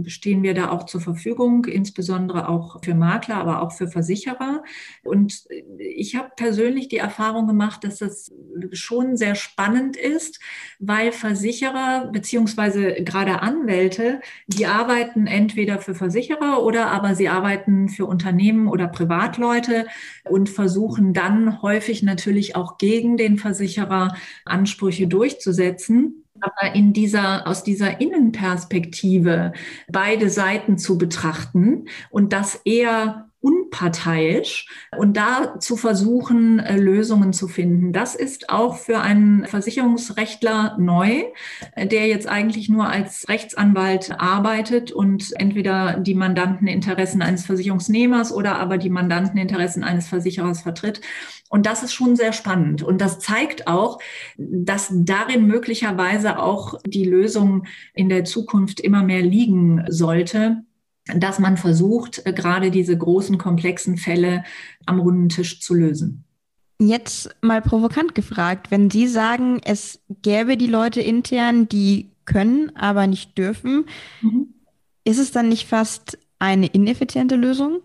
[0.07, 4.63] stehen wir da auch zur Verfügung, insbesondere auch für Makler, aber auch für Versicherer.
[5.03, 5.45] Und
[5.77, 8.31] ich habe persönlich die Erfahrung gemacht, dass das
[8.71, 10.39] schon sehr spannend ist,
[10.79, 18.05] weil Versicherer beziehungsweise gerade Anwälte, die arbeiten entweder für Versicherer oder aber sie arbeiten für
[18.05, 19.87] Unternehmen oder Privatleute
[20.25, 27.63] und versuchen dann häufig natürlich auch gegen den Versicherer Ansprüche durchzusetzen aber in dieser, aus
[27.63, 29.53] dieser Innenperspektive
[29.91, 37.47] beide Seiten zu betrachten und das eher unparteiisch und da zu versuchen, äh, Lösungen zu
[37.47, 37.93] finden.
[37.93, 41.23] Das ist auch für einen Versicherungsrechtler neu,
[41.75, 48.57] äh, der jetzt eigentlich nur als Rechtsanwalt arbeitet und entweder die Mandanteninteressen eines Versicherungsnehmers oder
[48.57, 50.99] aber die Mandanteninteressen eines Versicherers vertritt.
[51.49, 52.83] Und das ist schon sehr spannend.
[52.83, 53.99] Und das zeigt auch,
[54.37, 60.63] dass darin möglicherweise auch die Lösung in der Zukunft immer mehr liegen sollte
[61.15, 64.43] dass man versucht, äh, gerade diese großen, komplexen Fälle
[64.85, 66.23] am runden Tisch zu lösen.
[66.81, 73.05] Jetzt mal provokant gefragt, wenn Sie sagen, es gäbe die Leute intern, die können, aber
[73.07, 73.85] nicht dürfen,
[74.21, 74.53] mhm.
[75.03, 77.81] ist es dann nicht fast eine ineffiziente Lösung?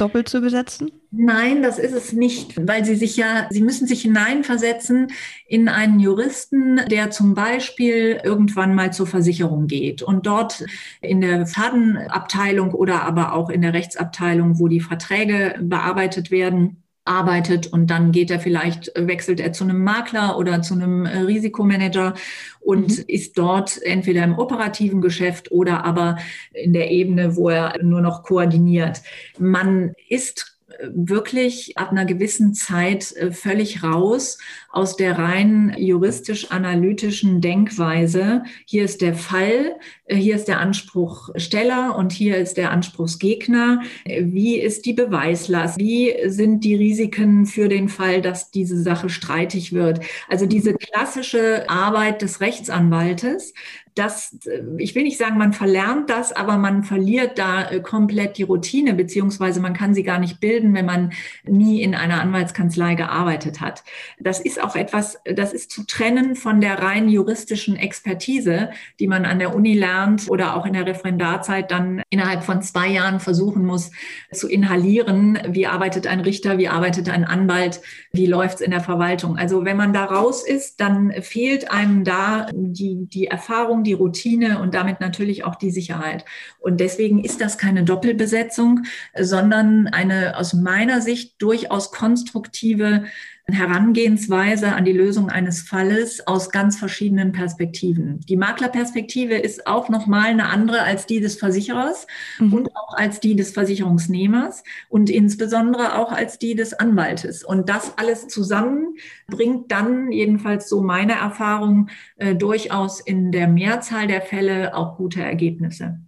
[0.00, 0.90] Doppelt zu besetzen?
[1.10, 5.08] Nein, das ist es nicht, weil Sie sich ja, Sie müssen sich hineinversetzen
[5.46, 10.64] in einen Juristen, der zum Beispiel irgendwann mal zur Versicherung geht und dort
[11.00, 17.66] in der Fadenabteilung oder aber auch in der Rechtsabteilung, wo die Verträge bearbeitet werden, arbeitet
[17.66, 22.14] und dann geht er vielleicht, wechselt er zu einem Makler oder zu einem äh, Risikomanager
[22.60, 23.04] und mhm.
[23.08, 26.18] ist dort entweder im operativen Geschäft oder aber
[26.52, 29.02] in der Ebene, wo er nur noch koordiniert.
[29.38, 34.38] Man ist wirklich ab einer gewissen Zeit äh, völlig raus
[34.70, 38.44] aus der rein juristisch-analytischen Denkweise.
[38.64, 43.82] Hier ist der Fall, äh, hier ist der Anspruchsteller und hier ist der Anspruchsgegner.
[44.04, 45.78] Wie ist die Beweislast?
[45.78, 50.00] Wie sind die Risiken für den Fall, dass diese Sache streitig wird?
[50.28, 53.54] Also diese klassische Arbeit des Rechtsanwaltes,
[53.94, 58.38] das, äh, ich will nicht sagen, man verlernt das, aber man verliert da äh, komplett
[58.38, 61.12] die Routine, beziehungsweise man kann sie gar nicht bilden, wenn man
[61.44, 63.84] nie in einer Anwaltskanzlei gearbeitet hat.
[64.18, 69.24] Das ist auch etwas, das ist zu trennen von der rein juristischen Expertise, die man
[69.24, 73.64] an der Uni lernt oder auch in der Referendarzeit dann innerhalb von zwei Jahren versuchen
[73.64, 73.90] muss
[74.32, 75.38] zu inhalieren.
[75.48, 76.58] Wie arbeitet ein Richter?
[76.58, 77.80] Wie arbeitet ein Anwalt?
[78.12, 79.36] Wie läuft es in der Verwaltung?
[79.36, 83.92] Also wenn man da raus ist, dann fehlt einem da die, die Erfahrung, Erfahrung, die
[83.92, 86.24] Routine und damit natürlich auch die Sicherheit.
[86.60, 88.84] Und deswegen ist das keine Doppelbesetzung,
[89.18, 93.04] sondern eine aus meiner Sicht durchaus konstruktive
[93.52, 98.20] Herangehensweise an die Lösung eines Falles aus ganz verschiedenen Perspektiven.
[98.28, 102.06] Die Maklerperspektive ist auch nochmal eine andere als die des Versicherers
[102.38, 102.52] mhm.
[102.52, 107.44] und auch als die des Versicherungsnehmers und insbesondere auch als die des Anwaltes.
[107.44, 108.94] Und das alles zusammen
[109.26, 115.22] bringt dann, jedenfalls so meine Erfahrung, äh, durchaus in der Mehrzahl der Fälle auch gute
[115.22, 116.00] Ergebnisse.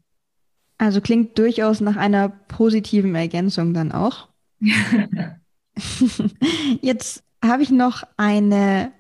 [0.79, 4.29] Also klingt durchaus nach einer positiven Ergänzung dann auch.
[6.81, 8.93] Jetzt habe ich noch eine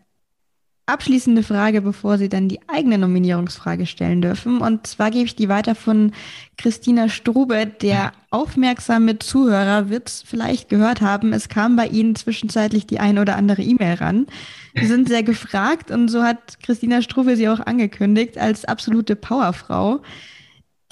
[0.86, 4.60] abschließende Frage, bevor Sie dann die eigene Nominierungsfrage stellen dürfen.
[4.60, 6.12] Und zwar gebe ich die weiter von
[6.58, 7.66] Christina Strube.
[7.66, 11.32] Der aufmerksame Zuhörer wird es vielleicht gehört haben.
[11.32, 14.26] Es kam bei Ihnen zwischenzeitlich die ein oder andere E-Mail ran.
[14.74, 20.00] Sie sind sehr gefragt und so hat Christina Strube sie auch angekündigt als absolute Powerfrau,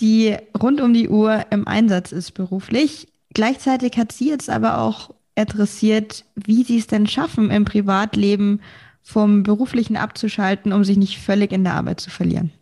[0.00, 3.08] die rund um die Uhr im Einsatz ist beruflich.
[3.32, 5.10] Gleichzeitig hat sie jetzt aber auch
[5.40, 8.60] interessiert, wie sie es denn schaffen, im Privatleben
[9.02, 12.52] vom beruflichen abzuschalten, um sich nicht völlig in der Arbeit zu verlieren.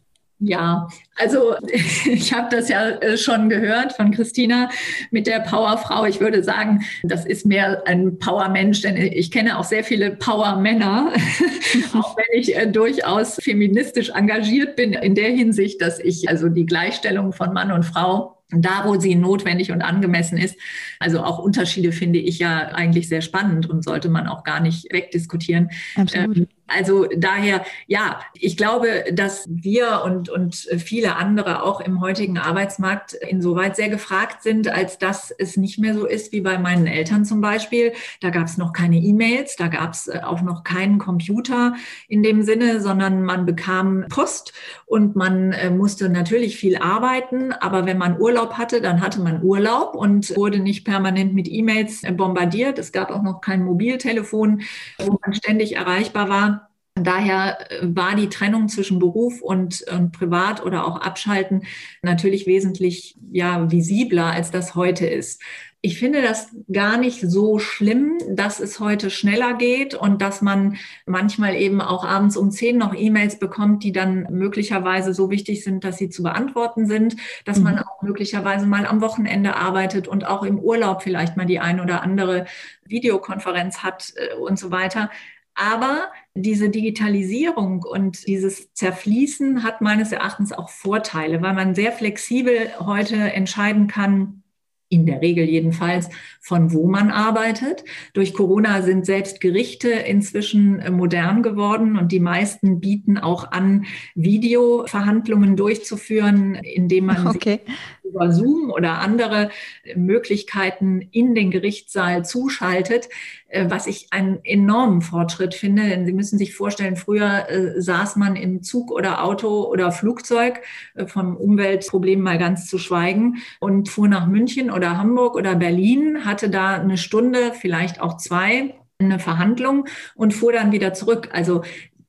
[0.40, 1.56] Ja, also
[2.06, 4.70] ich habe das ja äh, schon gehört von Christina
[5.10, 6.04] mit der Powerfrau.
[6.04, 11.12] Ich würde sagen, das ist mehr ein Powermensch, denn ich kenne auch sehr viele Powermänner,
[11.94, 16.66] auch wenn ich äh, durchaus feministisch engagiert bin in der Hinsicht, dass ich also die
[16.66, 20.56] Gleichstellung von Mann und Frau da, wo sie notwendig und angemessen ist.
[20.98, 24.92] Also auch Unterschiede finde ich ja eigentlich sehr spannend und sollte man auch gar nicht
[24.92, 25.70] wegdiskutieren.
[25.96, 26.36] Absolut.
[26.36, 32.38] Ähm, also daher, ja, ich glaube, dass wir und, und viele andere auch im heutigen
[32.38, 36.86] Arbeitsmarkt insoweit sehr gefragt sind, als dass es nicht mehr so ist wie bei meinen
[36.86, 37.92] Eltern zum Beispiel.
[38.20, 41.74] Da gab es noch keine E-Mails, da gab es äh, auch noch keinen Computer
[42.08, 44.52] in dem Sinne, sondern man bekam Post
[44.84, 47.52] und man äh, musste natürlich viel arbeiten.
[47.52, 52.04] Aber wenn man Urlaub hatte, dann hatte man Urlaub und wurde nicht permanent mit E-Mails
[52.04, 52.78] äh, bombardiert.
[52.78, 54.62] Es gab auch noch kein Mobiltelefon,
[54.98, 56.57] wo man ständig erreichbar war.
[57.04, 61.62] Daher äh, war die Trennung zwischen Beruf und, und, Privat oder auch Abschalten
[62.02, 65.40] natürlich wesentlich ja, visibler, als das heute ist.
[65.80, 70.76] Ich finde das gar nicht so schlimm, dass es heute schneller geht und dass man
[71.06, 75.84] manchmal eben auch abends um zehn noch E-Mails bekommt, die dann möglicherweise so wichtig sind,
[75.84, 77.82] dass sie zu beantworten sind, dass man mhm.
[77.82, 82.02] auch möglicherweise mal am Wochenende arbeitet und auch im Urlaub vielleicht mal die ein oder
[82.02, 82.46] andere
[82.84, 85.10] Videokonferenz hat äh, und so weiter.
[85.58, 92.70] Aber diese Digitalisierung und dieses Zerfließen hat meines Erachtens auch Vorteile, weil man sehr flexibel
[92.78, 94.44] heute entscheiden kann,
[94.90, 96.08] in der Regel jedenfalls,
[96.40, 97.84] von wo man arbeitet.
[98.14, 103.84] Durch Corona sind selbst Gerichte inzwischen äh, modern geworden und die meisten bieten auch an,
[104.14, 107.60] Videoverhandlungen durchzuführen, indem man okay.
[108.08, 109.50] Über Zoom oder andere
[109.94, 113.08] Möglichkeiten in den Gerichtssaal zuschaltet.
[113.48, 115.84] Äh, was ich einen enormen Fortschritt finde.
[115.84, 120.60] Denn Sie müssen sich vorstellen, früher äh, saß man im Zug oder Auto oder Flugzeug,
[120.94, 126.26] äh, vom Umweltproblem mal ganz zu schweigen, und fuhr nach München oder Hamburg oder Berlin,
[126.26, 131.30] hatte da eine Stunde, vielleicht auch zwei, eine Verhandlung und fuhr dann wieder zurück.
[131.32, 131.62] Also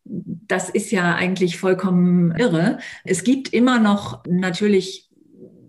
[0.04, 2.80] das ist ja eigentlich vollkommen irre.
[3.06, 5.09] Es gibt immer noch natürlich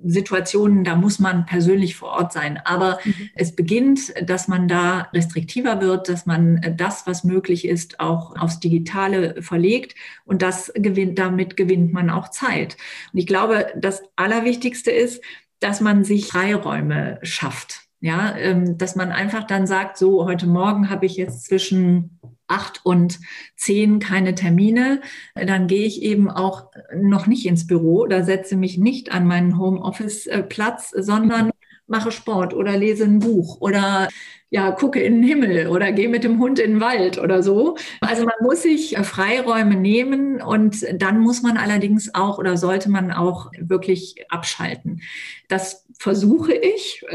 [0.04, 2.58] Situationen, da muss man persönlich vor Ort sein.
[2.64, 3.30] Aber mhm.
[3.34, 8.60] es beginnt, dass man da restriktiver wird, dass man das, was möglich ist, auch aufs
[8.60, 9.94] Digitale verlegt.
[10.24, 12.76] Und das gewinnt, damit gewinnt man auch Zeit.
[13.12, 15.22] Und ich glaube, das Allerwichtigste ist,
[15.60, 17.82] dass man sich Freiräume schafft.
[18.02, 22.18] Ja, ähm, dass man einfach dann sagt, so heute Morgen habe ich jetzt zwischen
[22.50, 23.18] acht und
[23.56, 25.00] zehn keine Termine,
[25.34, 28.02] dann gehe ich eben auch noch nicht ins Büro.
[28.02, 31.50] Oder setze mich nicht an meinen Homeoffice-Platz, sondern
[31.86, 34.08] mache Sport oder lese ein Buch oder
[34.50, 37.76] ja, gucke in den Himmel oder gehe mit dem Hund in den Wald oder so.
[38.00, 42.90] Also man muss sich äh, Freiräume nehmen und dann muss man allerdings auch oder sollte
[42.90, 45.02] man auch wirklich abschalten.
[45.48, 47.04] Das versuche ich.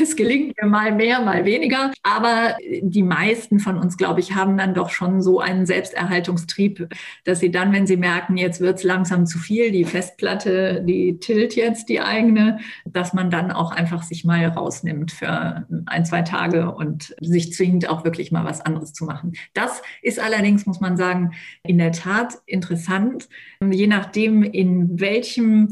[0.00, 1.92] Es gelingt mir mal mehr, mal weniger.
[2.02, 6.88] Aber die meisten von uns, glaube ich, haben dann doch schon so einen Selbsterhaltungstrieb,
[7.24, 11.18] dass sie dann, wenn sie merken, jetzt wird es langsam zu viel, die Festplatte, die
[11.18, 16.22] tilt jetzt die eigene, dass man dann auch einfach sich mal rausnimmt für ein, zwei
[16.22, 19.32] Tage und sich zwingt, auch wirklich mal was anderes zu machen.
[19.54, 23.28] Das ist allerdings, muss man sagen, in der Tat interessant.
[23.62, 25.70] Je nachdem, in welchem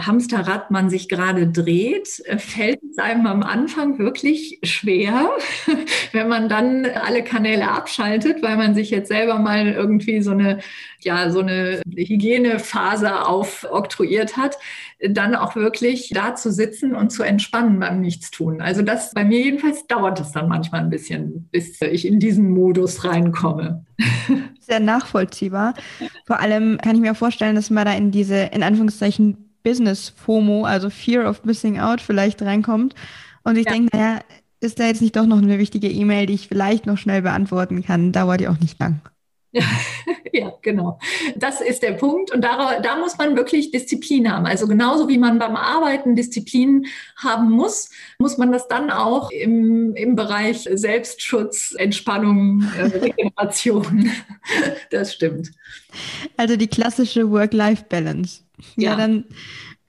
[0.00, 2.08] Hamsterrad man sich gerade dreht,
[2.38, 5.28] fällt es einem am Anfang wirklich schwer,
[6.12, 10.60] wenn man dann alle Kanäle abschaltet, weil man sich jetzt selber mal irgendwie so eine,
[11.00, 14.56] ja, so eine Hygienephase aufoktroyiert hat,
[15.10, 18.62] dann auch wirklich da zu sitzen und zu entspannen beim Nichtstun.
[18.62, 22.50] Also das, bei mir jedenfalls dauert es dann manchmal ein bisschen, bis ich in diesen
[22.50, 23.84] Modus reinkomme.
[24.60, 25.74] Sehr nachvollziehbar.
[26.24, 30.64] Vor allem kann ich mir vorstellen, dass man da in diese, in Anführungszeichen, Business FOMO,
[30.64, 32.94] also Fear of Missing Out, vielleicht reinkommt.
[33.42, 33.72] Und ich ja.
[33.72, 34.20] denke, naja,
[34.60, 37.84] ist da jetzt nicht doch noch eine wichtige E-Mail, die ich vielleicht noch schnell beantworten
[37.84, 38.12] kann?
[38.12, 39.00] Dauert ja auch nicht lang.
[39.50, 39.62] Ja,
[40.32, 41.00] ja, genau.
[41.34, 42.32] Das ist der Punkt.
[42.32, 44.46] Und da, da muss man wirklich Disziplin haben.
[44.46, 49.96] Also genauso wie man beim Arbeiten Disziplin haben muss, muss man das dann auch im,
[49.96, 54.12] im Bereich Selbstschutz, Entspannung, äh, Regeneration.
[54.92, 55.50] Das stimmt.
[56.36, 58.45] Also die klassische Work-Life-Balance.
[58.76, 58.90] Ja.
[58.90, 59.24] ja, dann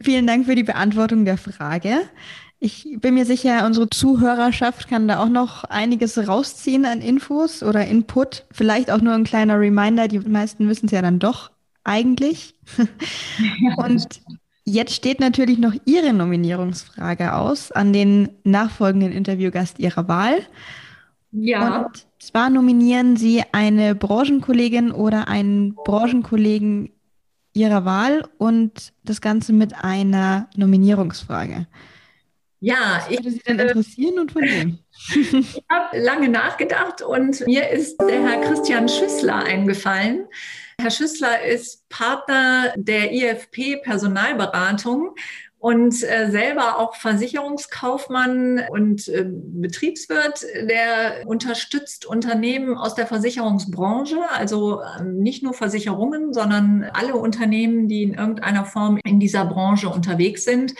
[0.01, 2.01] vielen Dank für die Beantwortung der Frage.
[2.59, 7.85] Ich bin mir sicher, unsere Zuhörerschaft kann da auch noch einiges rausziehen an Infos oder
[7.85, 8.45] Input.
[8.51, 10.07] Vielleicht auch nur ein kleiner Reminder.
[10.07, 11.51] Die meisten wissen es ja dann doch
[11.83, 12.55] eigentlich.
[13.77, 14.07] Und
[14.63, 20.39] jetzt steht natürlich noch Ihre Nominierungsfrage aus an den nachfolgenden Interviewgast Ihrer Wahl.
[21.31, 21.85] Ja.
[21.85, 26.89] Und zwar nominieren Sie eine Branchenkollegin oder einen Branchenkollegen
[27.57, 31.67] Ihrer Wahl und das Ganze mit einer Nominierungsfrage.
[32.59, 34.79] Ja, Was würde Sie denn äh, interessieren und von wem?
[35.09, 40.27] ich habe lange nachgedacht und mir ist der Herr Christian Schüssler eingefallen.
[40.79, 45.15] Herr Schüssler ist Partner der IFP Personalberatung
[45.67, 54.79] und äh, selber auch Versicherungskaufmann und äh, Betriebswirt, der unterstützt Unternehmen aus der Versicherungsbranche, also
[54.79, 60.45] äh, nicht nur Versicherungen, sondern alle Unternehmen, die in irgendeiner Form in dieser Branche unterwegs
[60.45, 60.73] sind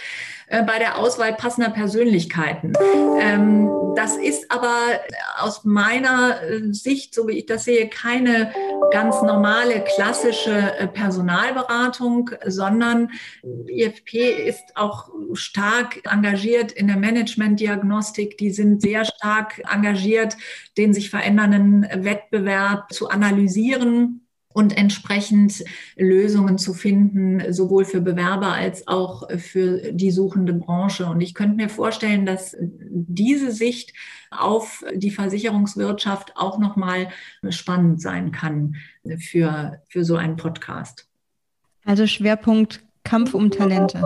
[0.47, 2.73] äh, bei der Auswahl passender Persönlichkeiten.
[3.19, 4.73] Ähm, das ist aber
[5.39, 8.53] aus meiner äh, Sicht, so wie ich das sehe, keine
[8.91, 13.09] ganz normale klassische äh, Personalberatung, sondern
[13.67, 18.37] IFP ist auch stark engagiert in der Managementdiagnostik.
[18.37, 20.37] Die sind sehr stark engagiert,
[20.77, 24.26] den sich verändernden Wettbewerb zu analysieren
[24.57, 25.63] und entsprechend
[25.97, 31.05] Lösungen zu finden, sowohl für Bewerber als auch für die suchende Branche.
[31.05, 33.93] Und ich könnte mir vorstellen, dass diese Sicht
[34.31, 37.09] auf die Versicherungswirtschaft auch nochmal
[37.49, 38.77] spannend sein kann
[39.19, 41.07] für, für so einen Podcast.
[41.85, 44.01] Also Schwerpunkt Kampf um Talente.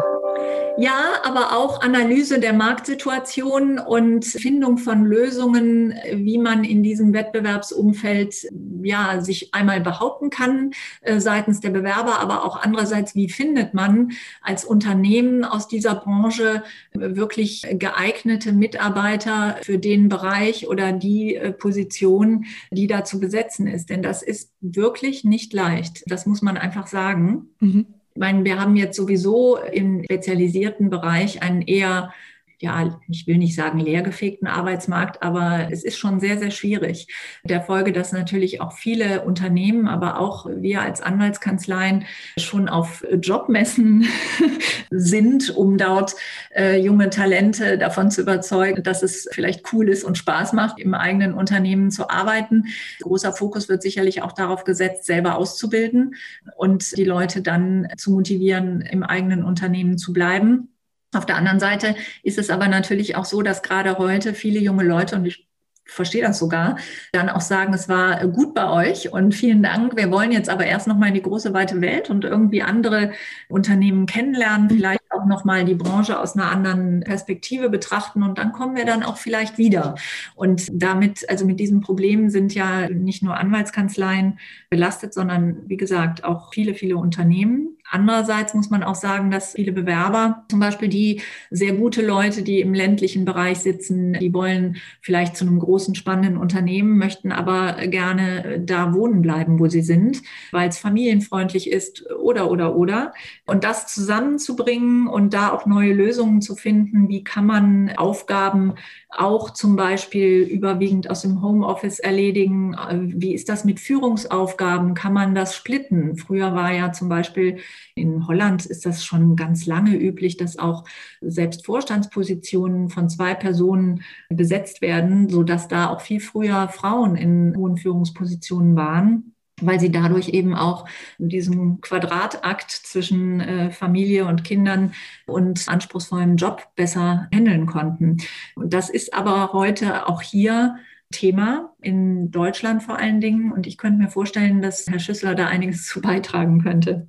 [0.82, 8.48] Ja, aber auch Analyse der Marktsituation und Findung von Lösungen, wie man in diesem Wettbewerbsumfeld
[8.82, 10.72] ja sich einmal behaupten kann
[11.02, 16.64] äh, seitens der Bewerber, aber auch andererseits, wie findet man als Unternehmen aus dieser Branche
[16.94, 23.92] wirklich geeignete Mitarbeiter für den Bereich oder die äh, Position, die da zu besetzen ist.
[23.92, 26.04] Denn das ist wirklich nicht leicht.
[26.08, 27.50] Das muss man einfach sagen.
[27.60, 28.01] Mhm.
[28.14, 32.14] Ich meine, wir haben jetzt sowieso im spezialisierten Bereich einen eher
[32.62, 37.07] ja, ich will nicht sagen leergefegten Arbeitsmarkt, aber es ist schon sehr, sehr schwierig.
[37.43, 42.05] Der Folge, dass natürlich auch viele Unternehmen, aber auch wir als Anwaltskanzleien
[42.38, 44.05] schon auf Jobmessen
[44.91, 46.16] sind, um dort
[46.55, 50.93] äh, junge Talente davon zu überzeugen, dass es vielleicht cool ist und Spaß macht, im
[50.93, 52.66] eigenen Unternehmen zu arbeiten.
[53.01, 56.14] Großer Fokus wird sicherlich auch darauf gesetzt, selber auszubilden
[56.57, 60.68] und die Leute dann zu motivieren, im eigenen Unternehmen zu bleiben.
[61.14, 64.84] Auf der anderen Seite ist es aber natürlich auch so, dass gerade heute viele junge
[64.84, 65.47] Leute, und ich
[65.86, 66.78] verstehe das sogar,
[67.12, 69.97] dann auch sagen, es war gut bei euch und vielen Dank.
[69.97, 73.12] Wir wollen jetzt aber erst noch mal in die große weite Welt und irgendwie andere
[73.49, 78.53] Unternehmen kennenlernen, vielleicht auch noch mal die Branche aus einer anderen Perspektive betrachten und dann
[78.53, 79.95] kommen wir dann auch vielleicht wieder.
[80.36, 84.39] Und damit, also mit diesem Problem sind ja nicht nur Anwaltskanzleien
[84.70, 87.78] belastet, sondern wie gesagt auch viele, viele Unternehmen.
[87.92, 92.62] Andererseits muss man auch sagen, dass viele Bewerber, zum Beispiel die sehr gute Leute, die
[92.62, 98.62] im ländlichen Bereich sitzen, die wollen vielleicht zu einem großen, spannenden Unternehmen, möchten aber gerne
[98.66, 100.22] da wohnen bleiben, wo sie sind,
[100.52, 103.14] weil es familienfreundlich ist oder, oder, oder.
[103.46, 108.76] Und das zusammenzubringen und da auch neue Lösungen zu finden, wie kann man Aufgaben
[109.12, 112.76] auch zum Beispiel überwiegend aus dem Homeoffice erledigen?
[113.14, 114.93] Wie ist das mit Führungsaufgaben?
[114.93, 116.16] Kann man das splitten?
[116.16, 117.59] Früher war ja zum Beispiel
[117.95, 120.86] in Holland ist das schon ganz lange üblich, dass auch
[121.20, 127.55] selbst Vorstandspositionen von zwei Personen besetzt werden, so dass da auch viel früher Frauen in
[127.57, 129.31] hohen Führungspositionen waren
[129.62, 130.86] weil sie dadurch eben auch
[131.18, 134.93] diesen Quadratakt zwischen äh, Familie und Kindern
[135.26, 138.18] und anspruchsvollem Job besser handeln konnten.
[138.55, 140.76] Und das ist aber heute auch hier
[141.12, 143.51] Thema in Deutschland vor allen Dingen.
[143.51, 147.07] Und ich könnte mir vorstellen, dass Herr Schüssler da einiges zu beitragen könnte.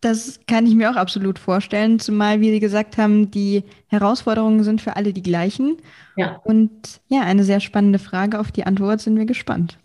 [0.00, 4.82] Das kann ich mir auch absolut vorstellen, zumal, wie Sie gesagt haben, die Herausforderungen sind
[4.82, 5.78] für alle die gleichen.
[6.16, 6.42] Ja.
[6.44, 8.38] Und ja, eine sehr spannende Frage.
[8.38, 9.78] Auf die Antwort sind wir gespannt.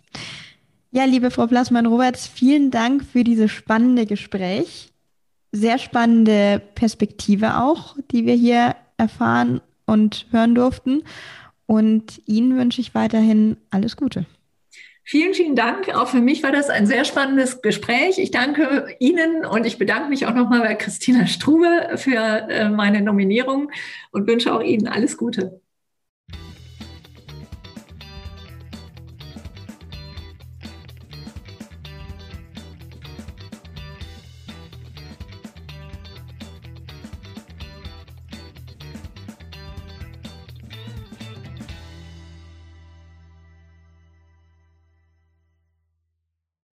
[0.92, 4.90] Ja, liebe Frau Plassmann-Roberts, vielen Dank für dieses spannende Gespräch.
[5.52, 11.04] Sehr spannende Perspektive auch, die wir hier erfahren und hören durften.
[11.66, 14.26] Und Ihnen wünsche ich weiterhin alles Gute.
[15.04, 15.94] Vielen, vielen Dank.
[15.94, 18.18] Auch für mich war das ein sehr spannendes Gespräch.
[18.18, 23.00] Ich danke Ihnen und ich bedanke mich auch nochmal bei Christina Strube für äh, meine
[23.00, 23.70] Nominierung
[24.10, 25.60] und wünsche auch Ihnen alles Gute.